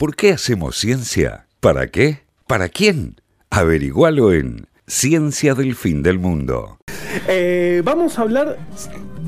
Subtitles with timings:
[0.00, 1.44] ¿Por qué hacemos ciencia?
[1.60, 2.20] ¿Para qué?
[2.46, 3.20] ¿Para quién?
[3.50, 6.78] Averigualo en Ciencia del Fin del Mundo.
[7.28, 8.56] Eh, vamos a hablar.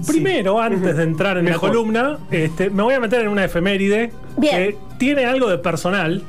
[0.07, 4.13] Primero, antes de entrar en la columna, este, me voy a meter en una efeméride
[4.39, 4.57] Bien.
[4.57, 6.23] que tiene algo de personal.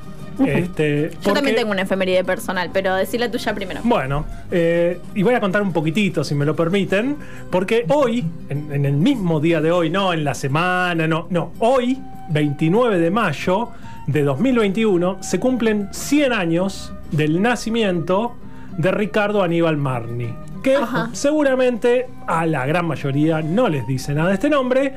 [0.46, 3.80] este, Yo porque- también tengo una efeméride personal, pero decí la tuya primero.
[3.86, 7.16] Bueno, eh, y voy a contar un poquitito, si me lo permiten,
[7.50, 11.54] porque hoy, en, en el mismo día de hoy, no en la semana, no, no,
[11.60, 11.98] hoy,
[12.30, 13.70] 29 de mayo
[14.08, 18.36] de 2021, se cumplen 100 años del nacimiento
[18.78, 20.34] de Ricardo Aníbal Marni,
[20.64, 21.10] que Ajá.
[21.14, 24.94] seguramente a la gran mayoría no les dice nada de este nombre,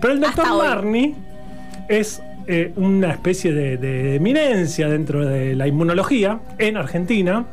[0.00, 0.46] pero el doctor.
[0.46, 1.14] Marni
[1.88, 7.44] es eh, una especie de, de eminencia dentro de la inmunología en Argentina.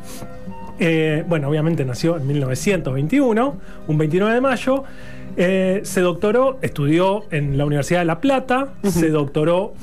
[0.79, 3.55] Eh, bueno, obviamente nació en 1921,
[3.87, 4.83] un 29 de mayo.
[5.37, 9.73] Eh, se doctoró, estudió en la Universidad de La Plata, se doctoró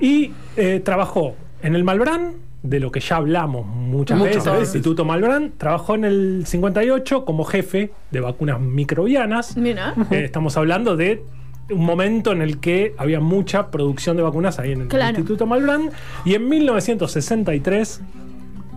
[0.00, 4.60] y eh, trabajó en el Malbrán, de lo que ya hablamos muchas Muchas veces, el.
[4.60, 5.52] Instituto Malbrán.
[5.56, 9.56] Trabajó en el 58 como jefe de vacunas microbianas.
[9.56, 9.94] Mira.
[10.10, 11.22] Eh, estamos hablando de
[11.70, 15.10] un momento en el que había mucha producción de vacunas ahí en el Claro.
[15.10, 15.90] Instituto Malbrán.
[16.24, 18.00] Y en 1963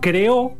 [0.00, 0.52] creó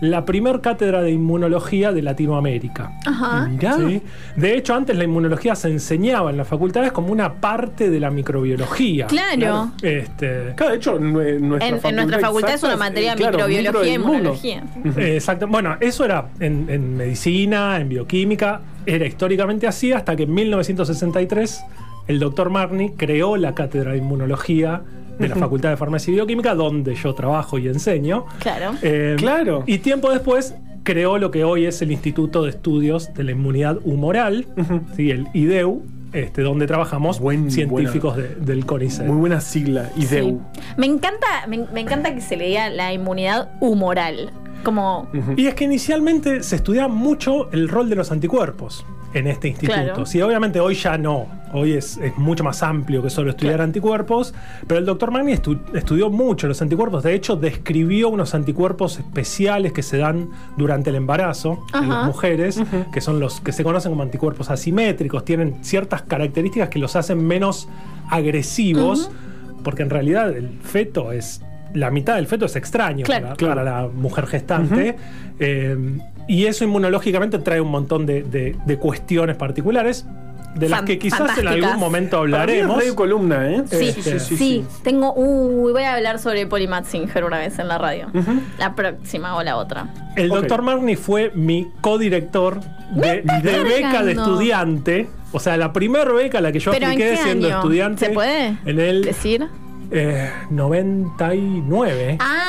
[0.00, 2.92] la primer cátedra de inmunología de Latinoamérica.
[3.06, 3.48] Ajá.
[3.48, 3.76] Mirá.
[3.76, 4.02] ¿sí?
[4.36, 8.10] De hecho, antes la inmunología se enseñaba en las facultades como una parte de la
[8.10, 9.06] microbiología.
[9.06, 9.70] Claro.
[9.82, 13.98] Este, Claro, de hecho, nuestra En, en nuestra facultad es una materia claro, microbiología y
[13.98, 14.34] microinmuno.
[14.34, 14.64] inmunología.
[14.96, 15.46] Eh, Exacto.
[15.46, 21.64] Bueno, eso era en, en medicina, en bioquímica, era históricamente así hasta que en 1963
[22.08, 24.82] el doctor Marni creó la cátedra de inmunología
[25.18, 28.26] de la Facultad de Farmacia y Bioquímica, donde yo trabajo y enseño.
[28.40, 28.72] Claro.
[28.82, 29.64] Eh, Claro.
[29.66, 33.78] Y tiempo después creó lo que hoy es el Instituto de Estudios de la Inmunidad
[33.84, 34.46] Humoral,
[34.96, 35.10] ¿sí?
[35.10, 39.06] el IDEU, este, donde trabajamos Buen- científicos de- del CONICET.
[39.06, 40.40] Muy buena sigla, IDEU.
[40.54, 40.60] Sí.
[40.76, 44.30] Me encanta, me, me encanta que se le diga la inmunidad humoral.
[44.64, 45.08] Como.
[45.36, 48.84] Y es que inicialmente se estudiaba mucho el rol de los anticuerpos
[49.18, 49.80] en este instituto.
[49.82, 50.06] Claro.
[50.06, 51.26] Sí, obviamente hoy ya no.
[51.52, 53.64] Hoy es, es mucho más amplio que solo estudiar Claro.
[53.64, 54.34] anticuerpos.
[54.66, 57.02] Pero el doctor Magni estu- estudió mucho los anticuerpos.
[57.02, 60.28] De hecho, describió unos anticuerpos especiales que se dan
[60.58, 62.60] durante el embarazo en las mujeres,
[62.92, 65.24] que son los que se conocen como anticuerpos asimétricos.
[65.24, 67.68] Tienen ciertas características que los hacen menos
[68.10, 69.10] agresivos.
[69.64, 71.42] Porque en realidad el feto es.
[71.74, 73.34] La mitad del feto es extraño Claro.
[73.36, 74.96] para, para la mujer gestante.
[75.38, 75.76] Eh,
[76.28, 80.04] y eso inmunológicamente trae un montón de, de- de cuestiones particulares,
[80.54, 82.78] de las Fan- que quizás en algún momento hablaremos.
[82.78, 83.62] radio columna, ¿eh?
[83.70, 85.12] Sí, Este, sí, Tengo.
[85.14, 88.06] Uy, voy a hablar sobre Polly Matzinger una vez en la radio.
[88.58, 89.92] La próxima o la otra.
[90.16, 92.60] El doctor Marni fue mi codirector
[92.92, 93.22] de,
[93.64, 95.10] beca de estudiante.
[95.32, 97.56] O sea, la primera beca a la que yo ¿Pero en apliqué qué siendo año?
[97.56, 98.06] estudiante.
[98.06, 99.46] ¿Se puede En el decir?
[99.90, 102.16] eh, 99.
[102.20, 102.45] Ah,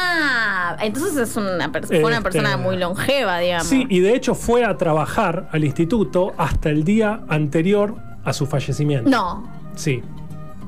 [0.81, 3.67] entonces es una pers- fue una Este- persona muy longeva, digamos.
[3.67, 8.45] Sí, y de hecho fue a trabajar al instituto hasta el día anterior a su
[8.45, 9.09] fallecimiento.
[9.09, 9.47] No.
[9.75, 10.01] Sí.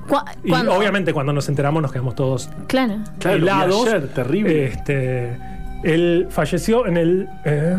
[0.08, 0.74] ¿Cu- Y cuándo?
[0.74, 2.96] obviamente cuando nos enteramos nos quedamos todos Claro.
[3.20, 3.88] Claro, y helados.
[3.88, 4.66] ayer, terrible.
[4.66, 5.38] Este,
[5.84, 7.30] él falleció en el.
[7.46, 7.76] eh,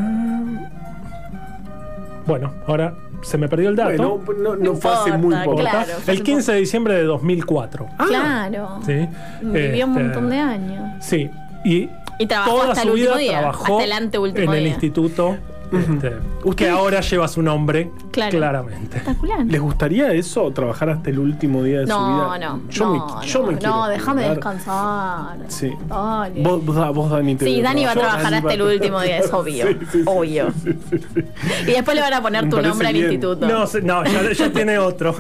[2.27, 4.19] bueno, ahora se me perdió el dato.
[4.19, 5.57] Bueno, no, no No fue hace muy poco.
[5.57, 5.79] claro.
[6.07, 7.87] el hace 15 de diciembre de 2004.
[7.99, 8.81] Ah, Claro.
[8.87, 9.09] ¿sí?
[9.43, 11.05] Vivió un Este, montón de años.
[11.05, 11.29] Sí.
[11.65, 11.89] Y,
[12.21, 14.65] Y trabajó toda hasta su el vida último día, trabajó hasta el anteúltimo en el
[14.65, 14.73] día.
[14.73, 15.37] instituto.
[15.73, 18.37] este, que Ustedes- ahora lleva su nombre Claro.
[18.39, 18.97] claramente.
[18.97, 19.47] Espectacular.
[19.47, 20.51] ¿Les gustaría eso?
[20.51, 22.39] ¿Trabajar hasta el último día de su No, vida?
[22.41, 24.35] no, Yo no, me, yo me no, quiero no, déjame jubilar.
[24.35, 25.37] descansar.
[25.47, 25.71] Sí.
[25.89, 26.43] Dale.
[26.43, 28.63] Vos, vos, vos, Dani, te Sí, Dani va a yo- trabajar Dani hasta va el
[28.63, 29.67] último día, es obvio.
[29.69, 30.49] Sí, sí, sí, obvio.
[30.65, 31.25] sí, sí, sí.
[31.69, 33.05] Y después le van a poner Me tu parece nombre al bien.
[33.13, 33.47] instituto.
[33.47, 35.15] No, se- no ya, ya tiene otro.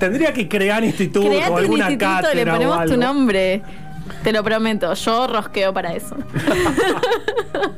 [0.00, 2.96] Tendría que crear instituto o Create un alguna instituto, cátedra le o ponemos tu algo.
[2.96, 3.62] nombre.
[4.22, 6.16] Te lo prometo, yo rosqueo para eso.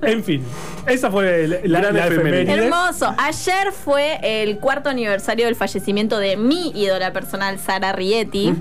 [0.02, 0.44] En fin,
[0.86, 2.52] esa fue la, la, efeméride.
[2.52, 3.14] Hermoso.
[3.18, 8.52] Ayer fue el cuarto aniversario del fallecimiento de mi ídola personal, Sara Rietti.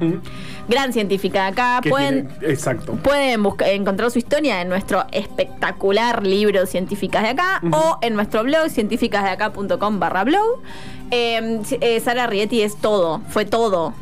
[0.68, 1.82] Gran científica de acá.
[1.88, 2.94] Pueden, tiene- exacto.
[2.94, 8.44] Pueden busca- encontrar su historia en nuestro espectacular libro Científicas de Acá o en nuestro
[8.44, 10.62] blog científicasdeacá.com barra blog.
[11.10, 13.94] Eh, eh, Sara Rietti es todo, fue todo.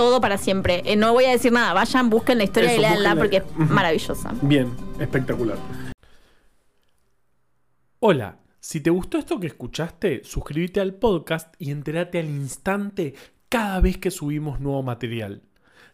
[0.00, 0.82] Todo para siempre.
[0.86, 3.16] Eh, no voy a decir nada, vayan, busquen la historia Eso, y búsquenla.
[3.16, 4.32] porque es maravillosa.
[4.40, 5.58] Bien, espectacular.
[7.98, 13.14] Hola, si te gustó esto que escuchaste, suscríbete al podcast y entérate al instante
[13.50, 15.42] cada vez que subimos nuevo material.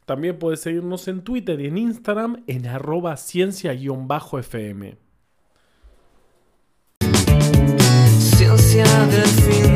[0.04, 4.98] También puedes seguirnos en Twitter y en Instagram en arroba ciencia-fm.
[8.20, 9.75] Ciencia del fin.